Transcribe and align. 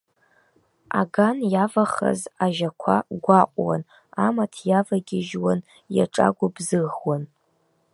Аган 0.99 1.37
иавахаз 1.53 2.21
ажьақәа 2.45 2.95
гәаҟуан, 3.23 3.81
амаҭ 4.25 4.53
иавагьежьуан, 4.69 5.59
иаҿагәыбзыӷуан. 5.95 7.23